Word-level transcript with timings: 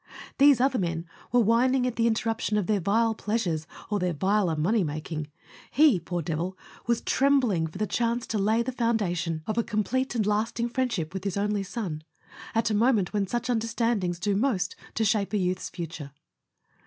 These 0.39 0.59
other 0.59 0.79
men 0.79 1.05
were 1.31 1.41
whining 1.41 1.85
at 1.85 1.95
the 1.95 2.07
interruption 2.07 2.57
of 2.57 2.65
their 2.65 2.79
vile 2.79 3.13
pleasures 3.13 3.67
or 3.91 3.99
their 3.99 4.15
viler 4.15 4.55
money 4.55 4.83
making; 4.83 5.27
he, 5.69 5.99
poor 5.99 6.23
devil, 6.23 6.57
was 6.87 7.01
trembling 7.01 7.67
for 7.67 7.77
the 7.77 7.85
chance 7.85 8.25
to 8.25 8.39
lay 8.39 8.63
the 8.63 8.71
founda 8.71 8.71
A 8.71 8.73
SON 8.73 8.73
AT 8.73 8.97
THE 8.97 9.13
FRONT 9.13 9.17
tion 9.19 9.43
of 9.45 9.57
a 9.59 9.63
complete 9.63 10.15
and 10.15 10.25
lasting 10.25 10.69
friendship 10.69 11.13
with 11.13 11.23
his 11.23 11.37
only 11.37 11.61
son, 11.61 12.01
at 12.55 12.65
the 12.65 12.73
moment 12.73 13.13
when 13.13 13.27
such 13.27 13.47
understandings 13.47 14.17
do 14.17 14.35
most 14.35 14.75
to 14.95 15.05
shape 15.05 15.33
a 15.33 15.37
youth's 15.37 15.69
future. 15.69 16.09